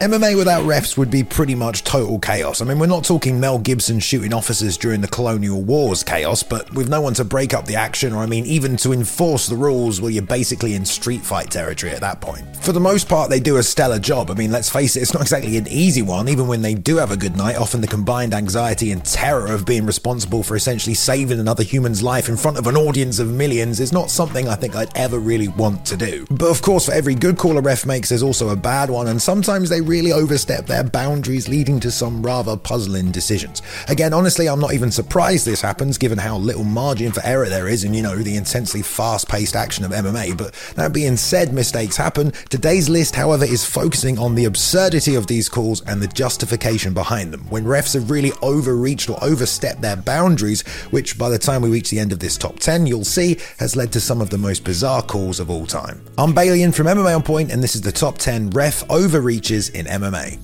[0.00, 2.62] MMA without refs would be pretty much total chaos.
[2.62, 6.72] I mean, we're not talking Mel Gibson shooting officers during the colonial wars chaos, but
[6.72, 9.56] with no one to break up the action, or I mean, even to enforce the
[9.56, 12.44] rules, well, you're basically in street fight territory at that point.
[12.58, 14.30] For the most part, they do a stellar job.
[14.30, 16.28] I mean, let's face it, it's not exactly an easy one.
[16.28, 19.66] Even when they do have a good night, often the combined anxiety and terror of
[19.66, 23.80] being responsible for essentially saving another human's life in front of an audience of millions
[23.80, 26.24] is not something I think I'd ever really want to do.
[26.30, 29.08] But of course, for every good call a ref makes, there's also a bad one,
[29.08, 33.62] and sometimes they really overstep their boundaries, leading to some rather puzzling decisions.
[33.88, 37.66] Again, honestly, I'm not even surprised this happens given how little margin for error there
[37.66, 40.36] is in, you know, the intensely fast paced action of MMA.
[40.36, 42.32] But that being said, mistakes happen.
[42.50, 47.32] Today's list, however, is focusing on the absurdity of these calls and the justification behind
[47.32, 47.46] them.
[47.48, 51.90] When refs have really overreached or overstepped their boundaries, which by the time we reach
[51.90, 54.64] the end of this top 10, you'll see has led to some of the most
[54.64, 56.04] bizarre calls of all time.
[56.18, 59.86] I'm Balian from MMA On Point, and this is the top 10 ref overreaches in
[59.86, 60.38] MMA.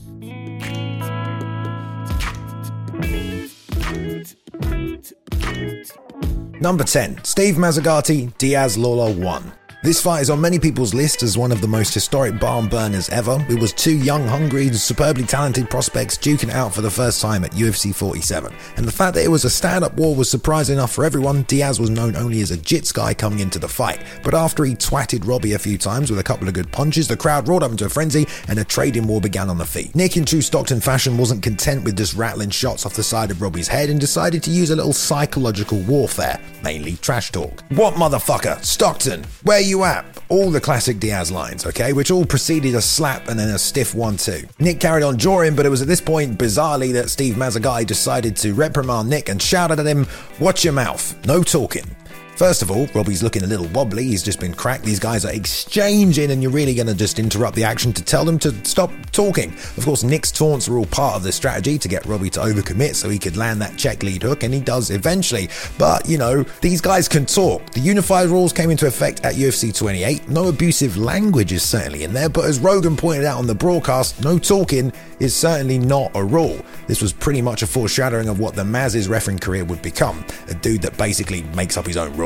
[6.61, 9.64] Number 10, Steve Mazzagatti, Diaz Lawler 1.
[9.85, 13.11] This fight is on many people's list as one of the most historic barn burners
[13.11, 13.45] ever.
[13.51, 17.51] It was two young, hungry, superbly talented prospects duking out for the first time at
[17.51, 18.51] UFC 47.
[18.79, 21.43] And the fact that it was a stand up war was surprising enough for everyone.
[21.43, 24.03] Diaz was known only as a jits guy coming into the fight.
[24.23, 27.19] But after he twatted Robbie a few times with a couple of good punches, the
[27.19, 29.95] crowd roared up into a frenzy and a trading war began on the feet.
[29.95, 33.43] Nick, in true Stockton fashion, wasn't content with just rattling shots off the side of
[33.43, 37.63] Robbie's head and decided to use a little psychological warfare, mainly trash talk.
[37.73, 38.65] What motherfucker?
[38.65, 40.05] Stockton, where you at?
[40.29, 43.95] All the classic Diaz lines, okay, which all preceded a slap and then a stiff
[43.95, 44.43] 1 2.
[44.61, 48.37] Nick carried on drawing, but it was at this point, bizarrely, that Steve Mazzagatti decided
[48.37, 50.07] to reprimand Nick and shouted at him,
[50.39, 51.85] Watch your mouth, no talking.
[52.37, 54.03] First of all, Robbie's looking a little wobbly.
[54.05, 54.83] He's just been cracked.
[54.83, 58.25] These guys are exchanging, and you're really going to just interrupt the action to tell
[58.25, 59.53] them to stop talking.
[59.77, 62.97] Of course, Nick's taunts are all part of the strategy to get Robbie to overcommit
[62.97, 65.49] so he could land that check lead hook, and he does eventually.
[65.79, 67.71] But, you know, these guys can talk.
[67.71, 70.29] The unified rules came into effect at UFC 28.
[70.29, 74.25] No abusive language is certainly in there, but as Rogan pointed out on the broadcast,
[74.25, 76.61] no talking is certainly not a rule.
[76.89, 80.55] This was pretty much a foreshadowing of what the Maz's refereeing career would become a
[80.55, 82.24] dude that basically makes up his own rules.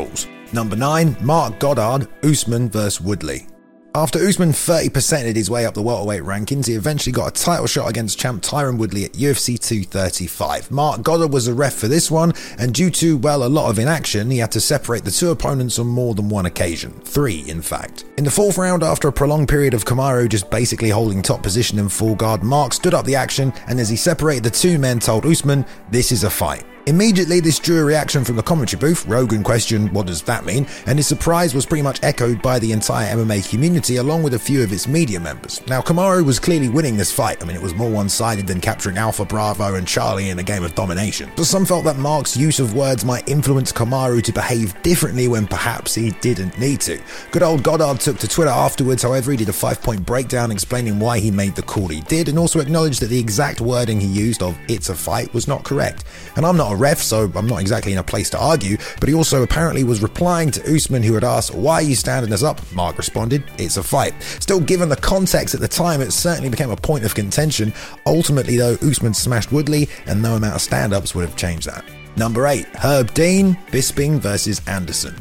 [0.53, 3.47] Number 9, Marc Goddard, Usman vs Woodley.
[3.94, 7.88] After Usman 30%ed his way up the welterweight rankings, he eventually got a title shot
[7.88, 10.70] against champ Tyron Woodley at UFC 235.
[10.70, 13.78] Marc Goddard was the ref for this one, and due to, well, a lot of
[13.78, 16.92] inaction, he had to separate the two opponents on more than one occasion.
[17.00, 18.04] Three, in fact.
[18.19, 21.78] In the fourth round, after a prolonged period of Kamaru just basically holding top position
[21.78, 25.00] in full guard, Mark stood up the action, and as he separated the two men,
[25.00, 26.64] told Usman, This is a fight.
[26.88, 29.04] Immediately, this drew a reaction from the commentary booth.
[29.04, 30.66] Rogan questioned, What does that mean?
[30.87, 34.38] And his surprise was pretty much echoed by the entire MMA community, along with a
[34.38, 35.60] few of its media members.
[35.66, 37.43] Now, Kamaru was clearly winning this fight.
[37.43, 40.43] I mean, it was more one sided than capturing Alpha Bravo and Charlie in a
[40.43, 41.31] game of domination.
[41.37, 45.47] But some felt that Mark's use of words might influence Kamaru to behave differently when
[45.47, 46.99] perhaps he didn't need to.
[47.32, 50.99] Good old Goddard took to Twitter afterwards, however, he did a five point breakdown explaining
[50.99, 54.06] why he made the call he did, and also acknowledged that the exact wording he
[54.06, 56.05] used of it's a fight was not correct.
[56.34, 59.08] And I'm not a ref, so I'm not exactly in a place to argue, but
[59.08, 62.42] he also apparently was replying to Usman, who had asked, Why are you standing us
[62.42, 62.60] up?
[62.72, 64.14] Mark responded, It's a fight.
[64.40, 67.72] Still, given the context at the time, it certainly became a point of contention.
[68.06, 71.84] Ultimately, though, Usman smashed Woodley, and no amount of stand ups would have changed that.
[72.16, 75.14] Number 8, Herb Dean, Bisping versus Anderson.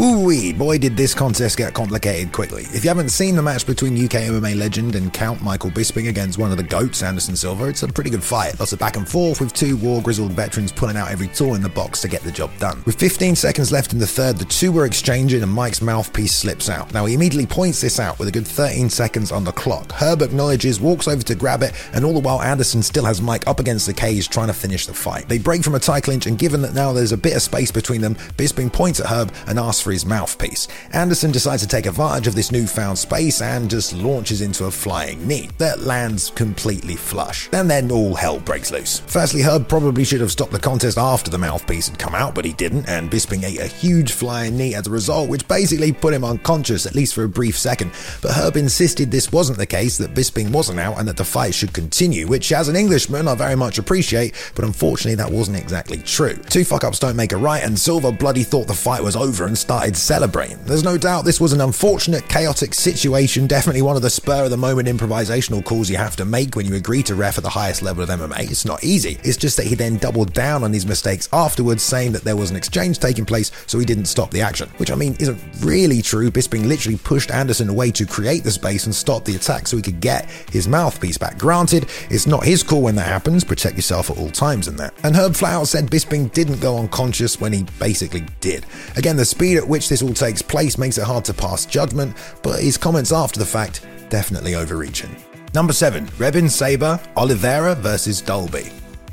[0.00, 2.62] Hooey, boy did this contest get complicated quickly.
[2.72, 6.38] If you haven't seen the match between UK MMA legend and Count Michael Bisping against
[6.38, 8.58] one of the GOATs, Anderson Silva, it's a pretty good fight.
[8.58, 11.60] Lots of back and forth with two war grizzled veterans pulling out every tool in
[11.60, 12.82] the box to get the job done.
[12.86, 16.70] With 15 seconds left in the third, the two were exchanging and Mike's mouthpiece slips
[16.70, 16.94] out.
[16.94, 19.92] Now he immediately points this out with a good 13 seconds on the clock.
[19.92, 23.46] Herb acknowledges, walks over to grab it, and all the while Anderson still has Mike
[23.46, 25.28] up against the cage trying to finish the fight.
[25.28, 27.70] They break from a tie clinch, and given that now there's a bit of space
[27.70, 30.68] between them, Bisping points at Herb and asks for his mouthpiece.
[30.92, 35.26] Anderson decides to take advantage of this newfound space and just launches into a flying
[35.26, 37.48] knee that lands completely flush.
[37.52, 39.00] And then all hell breaks loose.
[39.06, 42.44] Firstly, Herb probably should have stopped the contest after the mouthpiece had come out, but
[42.44, 46.14] he didn't, and Bisping ate a huge flying knee as a result, which basically put
[46.14, 47.92] him unconscious, at least for a brief second.
[48.22, 51.54] But Herb insisted this wasn't the case, that Bisping wasn't out, and that the fight
[51.54, 55.98] should continue, which as an Englishman I very much appreciate, but unfortunately that wasn't exactly
[55.98, 56.34] true.
[56.34, 59.46] Two fuck ups don't make a right, and Silva bloody thought the fight was over
[59.46, 60.62] and started started celebrating.
[60.64, 64.50] There's no doubt this was an unfortunate, chaotic situation, definitely one of the spur of
[64.50, 67.48] the moment improvisational calls you have to make when you agree to ref at the
[67.48, 68.50] highest level of MMA.
[68.50, 69.16] It's not easy.
[69.24, 72.50] It's just that he then doubled down on his mistakes afterwards, saying that there was
[72.50, 74.68] an exchange taking place, so he didn't stop the action.
[74.76, 76.30] Which I mean isn't really true.
[76.30, 79.82] Bisping literally pushed Anderson away to create the space and stop the attack so he
[79.82, 81.38] could get his mouthpiece back.
[81.38, 84.92] Granted, it's not his call when that happens, protect yourself at all times in that.
[85.04, 88.66] And Herb flat out said Bisping didn't go unconscious when he basically did.
[88.96, 92.16] Again, the speed at which this all takes place makes it hard to pass judgment,
[92.42, 95.14] but his comments after the fact definitely overreaching.
[95.54, 96.06] Number 7.
[96.18, 98.20] Rebin Saber, Oliveira versus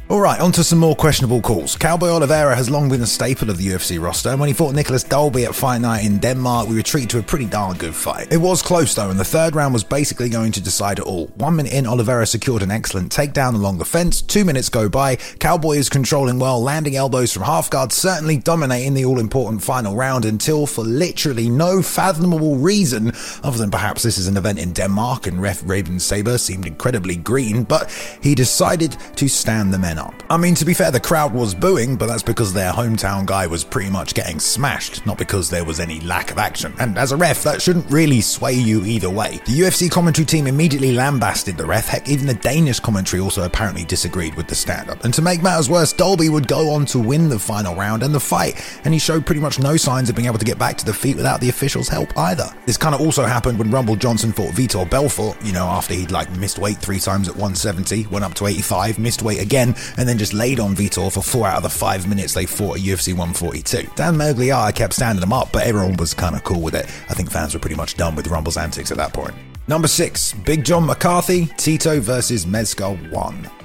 [0.07, 0.17] Dalby.
[0.17, 1.75] Alright, on to some more questionable calls.
[1.75, 4.73] Cowboy Oliveira has long been a staple of the UFC roster, and when he fought
[4.73, 7.95] Nicholas Dalby at Fight Night in Denmark, we were treated to a pretty darn good
[7.95, 8.31] fight.
[8.31, 11.27] It was close though, and the third round was basically going to decide it all.
[11.35, 15.17] One minute in, Oliveira secured an excellent takedown along the fence, two minutes go by,
[15.39, 19.95] Cowboy is controlling well, landing elbows from half guard, certainly dominating the all important final
[19.95, 23.11] round until, for literally no fathomable reason,
[23.43, 27.15] other than perhaps this is an event in Denmark and ref Raven Saber seemed incredibly
[27.15, 27.89] green, but
[28.21, 30.23] he decided to stand the men up.
[30.29, 33.47] I mean, to be fair, the crowd was booing, but that's because their hometown guy
[33.47, 36.73] was pretty much getting smashed, not because there was any lack of action.
[36.79, 39.39] And as a ref, that shouldn't really sway you either way.
[39.45, 43.85] The UFC commentary team immediately lambasted the ref, heck, even the Danish commentary also apparently
[43.85, 45.03] disagreed with the stand up.
[45.03, 48.13] And to make matters worse, Dalby would go on to win the final round and
[48.13, 50.77] the fight, and he showed pretty much no signs of being able to get back
[50.77, 52.49] to the feet without the officials' help either.
[52.65, 56.11] This kind of also happened when Rumble Johnson fought Vitor Belfort, you know, after he'd
[56.11, 60.07] like missed weight three times at 170, went up to 85, missed weight again, and
[60.07, 62.83] then just laid on Vitor for four out of the five minutes they fought at
[62.83, 63.89] UFC 142.
[63.95, 66.85] Dan Miragliotta kept standing them up, but everyone was kind of cool with it.
[67.09, 69.33] I think fans were pretty much done with Rumble's antics at that point.
[69.67, 73.56] Number 6, Big John McCarthy, Tito versus Mezger 1.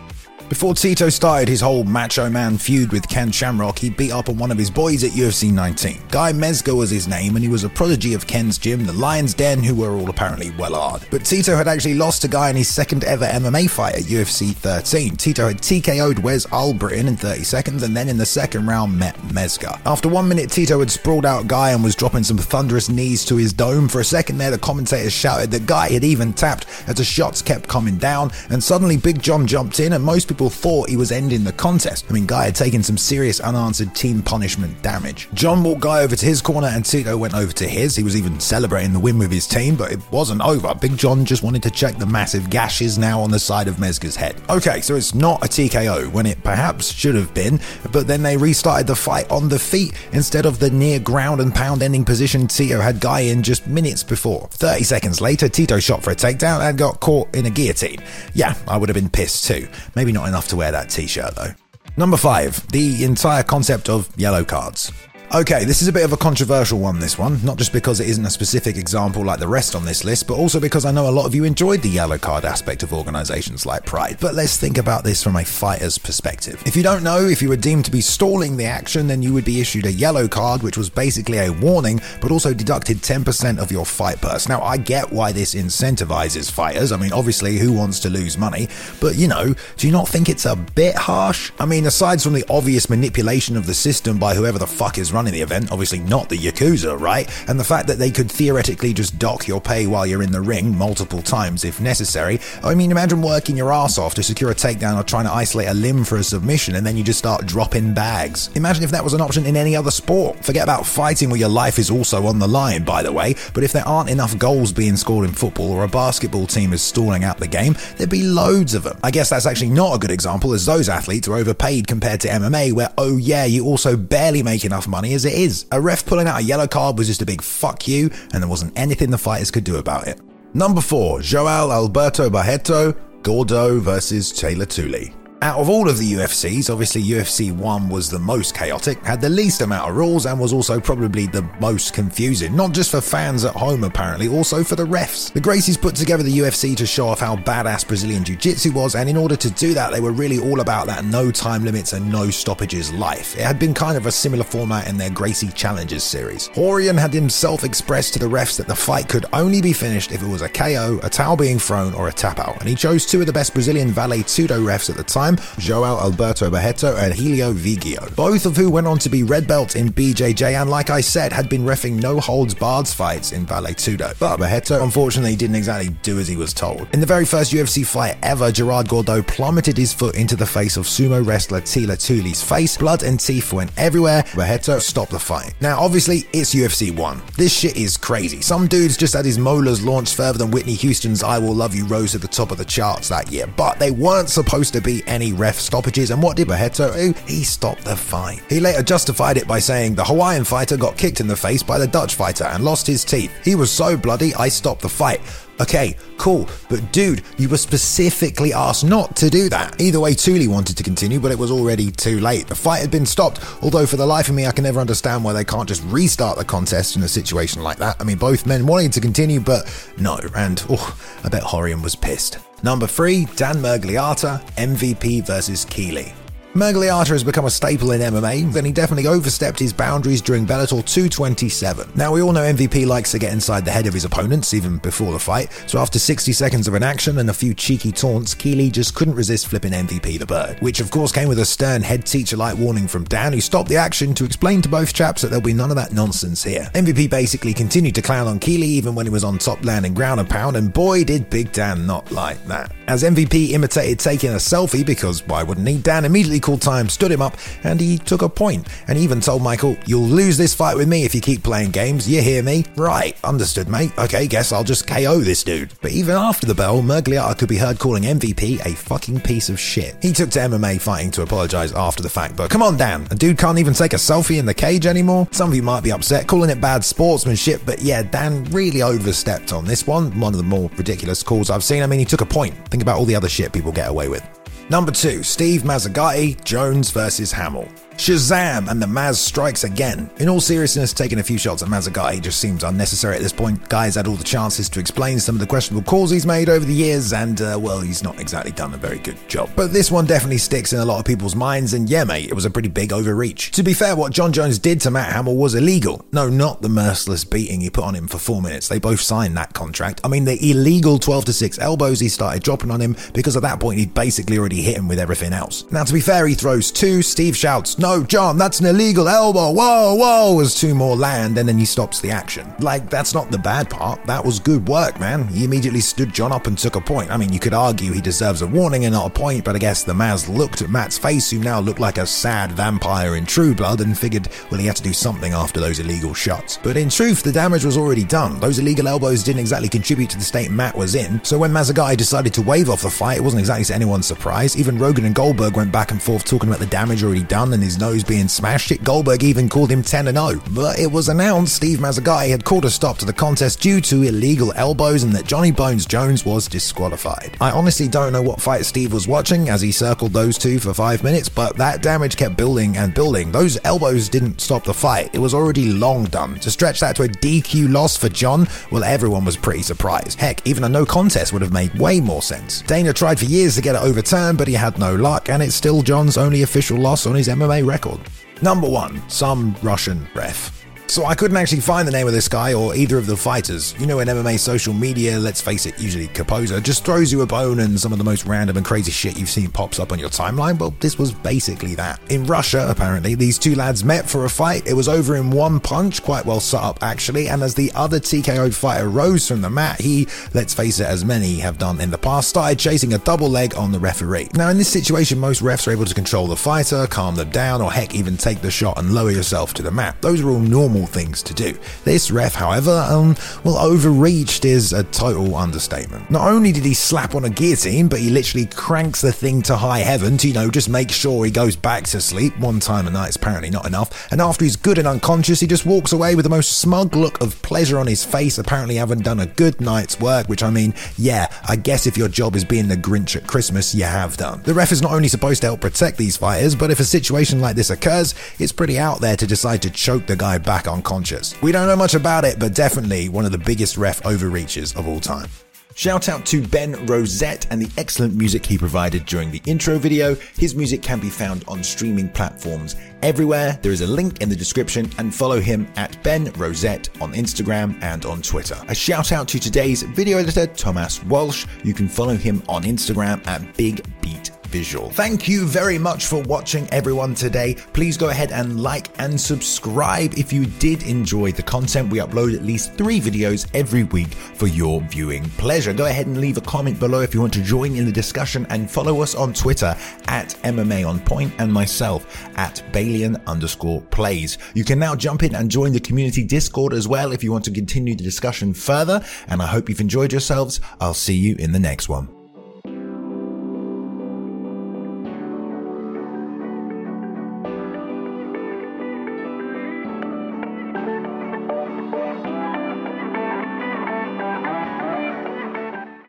[0.52, 4.36] Before Tito started his whole Macho Man feud with Ken Shamrock, he beat up on
[4.36, 5.98] one of his boys at UFC 19.
[6.10, 9.32] Guy Mezger was his name, and he was a prodigy of Ken's gym, the Lion's
[9.32, 11.06] Den, who were all apparently well hard.
[11.10, 14.52] But Tito had actually lost to Guy in his second ever MMA fight at UFC
[14.52, 15.16] 13.
[15.16, 19.16] Tito had TKO'd Wes Albritton in 30 seconds, and then in the second round met
[19.28, 19.80] Mezger.
[19.86, 23.36] After one minute, Tito had sprawled out Guy and was dropping some thunderous knees to
[23.36, 23.88] his dome.
[23.88, 27.40] For a second there, the commentators shouted that Guy had even tapped as the shots
[27.40, 31.12] kept coming down, and suddenly Big John jumped in, and most people thought he was
[31.12, 32.06] ending the contest.
[32.08, 35.28] I mean, Guy had taken some serious unanswered team punishment damage.
[35.34, 37.96] John walked Guy over to his corner and Tito went over to his.
[37.96, 40.74] He was even celebrating the win with his team, but it wasn't over.
[40.74, 44.16] Big John just wanted to check the massive gashes now on the side of Mezger's
[44.16, 44.40] head.
[44.48, 47.60] Okay, so it's not a TKO when it perhaps should have been,
[47.90, 51.54] but then they restarted the fight on the feet instead of the near ground and
[51.54, 54.48] pound ending position Tito had Guy in just minutes before.
[54.52, 58.02] 30 seconds later, Tito shot for a takedown and got caught in a guillotine.
[58.34, 59.68] Yeah, I would have been pissed too.
[59.94, 61.52] Maybe not enough to wear that t shirt though.
[61.96, 64.92] Number five, the entire concept of yellow cards.
[65.34, 68.08] Okay, this is a bit of a controversial one, this one, not just because it
[68.10, 71.08] isn't a specific example like the rest on this list, but also because I know
[71.08, 74.18] a lot of you enjoyed the yellow card aspect of organizations like Pride.
[74.20, 76.62] But let's think about this from a fighter's perspective.
[76.66, 79.32] If you don't know, if you were deemed to be stalling the action, then you
[79.32, 83.58] would be issued a yellow card, which was basically a warning, but also deducted 10%
[83.58, 84.50] of your fight purse.
[84.50, 86.92] Now, I get why this incentivizes fighters.
[86.92, 88.68] I mean, obviously, who wants to lose money?
[89.00, 91.52] But, you know, do you not think it's a bit harsh?
[91.58, 95.10] I mean, aside from the obvious manipulation of the system by whoever the fuck is
[95.10, 97.30] running running the event, obviously not the Yakuza, right?
[97.48, 100.40] And the fact that they could theoretically just dock your pay while you're in the
[100.40, 102.40] ring multiple times if necessary.
[102.64, 105.68] I mean, imagine working your ass off to secure a takedown or trying to isolate
[105.68, 108.50] a limb for a submission and then you just start dropping bags.
[108.56, 110.44] Imagine if that was an option in any other sport.
[110.44, 113.62] Forget about fighting where your life is also on the line, by the way, but
[113.62, 117.22] if there aren't enough goals being scored in football or a basketball team is stalling
[117.22, 118.98] out the game, there'd be loads of them.
[119.04, 122.28] I guess that's actually not a good example as those athletes are overpaid compared to
[122.28, 125.66] MMA where, oh yeah, you also barely make enough money as it is.
[125.72, 128.48] A ref pulling out a yellow card was just a big fuck you, and there
[128.48, 130.20] wasn't anything the fighters could do about it.
[130.54, 132.92] Number 4, Joao Alberto Barreto,
[133.22, 135.14] Gordeau versus Teila Tuli.
[135.42, 139.28] Out of all of the UFCs, obviously UFC 1 was the most chaotic, had the
[139.28, 142.54] least amount of rules, and was also probably the most confusing.
[142.54, 145.32] Not just for fans at home, apparently, also for the refs.
[145.32, 148.94] The Gracies put together the UFC to show off how badass Brazilian Jiu Jitsu was,
[148.94, 151.92] and in order to do that, they were really all about that no time limits
[151.92, 153.34] and no stoppages life.
[153.36, 156.50] It had been kind of a similar format in their Gracie Challenges series.
[156.50, 160.22] Rorion had himself expressed to the refs that the fight could only be finished if
[160.22, 163.04] it was a KO, a towel being thrown, or a tap out, and he chose
[163.04, 166.96] two of the best Brazilian Vale Tudo refs at the time time, Joao Alberto Barreto
[166.96, 170.70] and Helio Vigio, both of who went on to be red belts in BJJ and,
[170.70, 174.18] like I said, had been refing no holds barred fights in Vale Tudo.
[174.18, 176.88] But Barreto unfortunately didn't exactly do as he was told.
[176.92, 180.76] In the very first UFC fight ever, Gerard Gordeau plummeted his foot into the face
[180.76, 182.76] of sumo wrestler Teila Tuli's face.
[182.76, 184.24] Blood and teeth went everywhere.
[184.34, 185.54] Barreto stopped the fight.
[185.60, 187.22] Now, obviously, it's UFC 1.
[187.36, 188.40] This shit is crazy.
[188.40, 191.86] Some dudes just had his molars launched further than Whitney Houston's I Will Love You
[191.86, 195.02] rose to the top of the charts that year, but they weren't supposed to be
[195.06, 196.10] any ref stoppages.
[196.10, 197.14] And what did Barreto do?
[197.14, 198.40] Oh, he stopped the fight.
[198.48, 201.78] He later justified it by saying the Hawaiian fighter got kicked in the face by
[201.78, 203.32] the Dutch fighter and lost his teeth.
[203.44, 205.20] He was so bloody, I stopped the fight.
[205.60, 209.80] Okay, cool, but dude, you were specifically asked not to do that.
[209.80, 212.46] Either way, Tuli wanted to continue, but it was already too late.
[212.46, 215.22] The fight had been stopped, although for the life of me, I can never understand
[215.22, 217.96] why they can't just restart the contest in a situation like that.
[218.00, 221.94] I mean, both men wanted to continue, but no, and oh, I bet Rorion was
[221.94, 222.38] pissed.
[222.62, 226.21] Number three, Dan Miragliotta, MVP versus Kiely.
[226.54, 230.84] Miragliotta has become a staple in MMA, and he definitely overstepped his boundaries during Bellator
[230.84, 231.92] 227.
[231.94, 234.76] Now, we all know MVP likes to get inside the head of his opponents, even
[234.76, 238.34] before the fight, so after 60 seconds of an action and a few cheeky taunts,
[238.34, 241.80] Kiely just couldn't resist flipping MVP the bird, which of course came with a stern
[241.80, 245.22] head teacher like warning from Dan, who stopped the action to explain to both chaps
[245.22, 246.70] that there'll be none of that nonsense here.
[246.74, 250.20] MVP basically continued to clown on Kiely even when he was on top landing ground
[250.20, 252.72] and pound, and boy, did Big Dan not like that.
[252.88, 257.10] As MVP imitated taking a selfie, because why wouldn't he, Dan immediately called time, stood
[257.10, 260.76] him up, and he took a point, and even told Michael, You'll lose this fight
[260.76, 262.64] with me if you keep playing games, you hear me?
[262.76, 263.92] Right, understood, mate.
[263.98, 265.72] Okay, guess I'll just KO this dude.
[265.80, 269.58] But even after the bell, Miragliotta could be heard calling MVP a fucking piece of
[269.58, 269.96] shit.
[270.02, 273.14] He took to MMA fighting to apologize after the fact, but come on, Dan, a
[273.14, 275.28] dude can't even take a selfie in the cage anymore?
[275.30, 279.52] Some of you might be upset, calling it bad sportsmanship, but yeah, Dan really overstepped
[279.52, 280.18] on this one.
[280.18, 281.82] One of the more ridiculous calls I've seen.
[281.82, 282.54] I mean, he took a point.
[282.68, 284.41] Think about all the other shit people get away with.
[284.70, 287.68] Number two, Steve Mazzagatti, Jones versus Hamill.
[287.96, 288.70] Shazam!
[288.70, 290.10] And the Maz strikes again.
[290.18, 293.68] In all seriousness, taking a few shots at Mazzagatti just seems unnecessary at this point.
[293.68, 296.64] Guy's had all the chances to explain some of the questionable calls he's made over
[296.64, 299.50] the years, and, uh, well, he's not exactly done a very good job.
[299.56, 302.34] But this one definitely sticks in a lot of people's minds, and yeah, mate, it
[302.34, 303.50] was a pretty big overreach.
[303.52, 306.04] To be fair, what Jon Jones did to Matt Hamill was illegal.
[306.12, 308.68] No, not the merciless beating he put on him for four minutes.
[308.68, 310.00] They both signed that contract.
[310.04, 313.42] I mean, the illegal 12 to 6 elbows he started dropping on him because at
[313.42, 315.64] that point he'd basically already hit him with everything else.
[315.70, 317.02] Now, to be fair, he throws two.
[317.02, 319.50] Steve shouts, No, John, that's an illegal elbow.
[319.50, 322.54] Whoa, whoa, as two more land, and then he stops the action.
[322.60, 324.06] Like, that's not the bad part.
[324.06, 325.26] That was good work, man.
[325.26, 327.10] He immediately stood John up and took a point.
[327.10, 329.58] I mean, you could argue he deserves a warning and not a point, but I
[329.58, 333.26] guess the Maz looked at Matt's face, who now looked like a sad vampire in
[333.26, 336.60] True Blood, and figured, well, he had to do something after those illegal shots.
[336.62, 338.38] But in truth, the damage was already done.
[338.38, 341.96] Those illegal elbows didn't exactly contribute to the state Matt was in, so when Mazzagatti
[341.96, 344.56] decided to wave off the fight, it wasn't exactly to anyone's surprise.
[344.56, 347.60] Even Rogan and Goldberg went back and forth talking about the damage already done and
[347.60, 348.70] his nose being smashed.
[348.70, 350.42] It Goldberg even called him 10 0.
[350.50, 354.02] But it was announced Steve Mazzagatti had called a stop to the contest due to
[354.02, 357.36] illegal elbows and that Johnny Bones Jones was disqualified.
[357.40, 360.74] I honestly don't know what fight Steve was watching as he circled those two for
[360.74, 363.32] five minutes, but that damage kept building and building.
[363.32, 366.38] Those elbows didn't stop the fight, it was already long done.
[366.40, 370.18] To stretch that to a DQ loss for John, well, everyone was pretty surprised.
[370.18, 372.62] Heck, even a no contest would have made way more sense.
[372.62, 375.54] Dana tried for years to get it overturned, but he had no luck, and it's
[375.54, 378.00] still John's only official loss on his MMA record.
[378.42, 380.61] Number one, some Russian ref.
[380.92, 383.74] So I couldn't actually find the name of this guy or either of the fighters.
[383.78, 387.26] You know, in MMA social media, let's face it, usually Composer just throws you a
[387.26, 389.98] bone and some of the most random and crazy shit you've seen pops up on
[389.98, 390.58] your timeline.
[390.58, 391.98] Well, this was basically that.
[392.12, 394.66] In Russia, apparently, these two lads met for a fight.
[394.66, 397.26] It was over in one punch, quite well set up actually.
[397.28, 401.06] And as the other TKO fighter rose from the mat, he, let's face it, as
[401.06, 404.28] many have done in the past, started chasing a double leg on the referee.
[404.34, 407.62] Now, in this situation, most refs are able to control the fighter, calm them down,
[407.62, 409.96] or heck, even take the shot and lower yourself to the mat.
[410.02, 411.56] Those are all normal things to do.
[411.84, 416.10] This ref, however, um, well, overreached is a total understatement.
[416.10, 419.56] Not only did he slap on a guillotine, but he literally cranks the thing to
[419.56, 422.38] high heaven to, you know, just make sure he goes back to sleep.
[422.38, 424.10] One time a night is apparently not enough.
[424.12, 427.20] And after he's good and unconscious, he just walks away with the most smug look
[427.20, 430.74] of pleasure on his face, apparently having done a good night's work, which I mean,
[430.96, 434.42] yeah, I guess if your job is being the Grinch at Christmas, you have done.
[434.42, 437.40] The ref is not only supposed to help protect these fighters, but if a situation
[437.40, 441.40] like this occurs, it's pretty out there to decide to choke the guy back unconscious.
[441.42, 444.88] We don't know much about it, but definitely one of the biggest ref overreaches of
[444.88, 445.28] all time.
[445.74, 450.14] Shout out to Ben Rosette and the excellent music he provided during the intro video.
[450.36, 453.58] His music can be found on streaming platforms everywhere.
[453.62, 457.82] There is a link in the description and follow him at Ben Rosette on Instagram
[457.82, 458.56] and on Twitter.
[458.68, 461.46] A shout out to today's video editor, Thomas Walsh.
[461.64, 464.90] You can follow him on Instagram at Big Beat visual.
[464.90, 467.56] Thank you very much for watching everyone today.
[467.72, 471.90] Please go ahead and like and subscribe if you did enjoy the content.
[471.90, 475.72] We upload at least three videos every week for your viewing pleasure.
[475.72, 478.46] Go ahead and leave a comment below if you want to join in the discussion
[478.50, 479.74] and follow us on Twitter
[480.06, 484.38] at MMA on point and myself at Balian underscore plays.
[484.54, 487.44] You can now jump in and join the community Discord as well if you want
[487.46, 489.02] to continue the discussion further.
[489.28, 490.60] And I hope you've enjoyed yourselves.
[490.80, 492.21] I'll see you in the next one.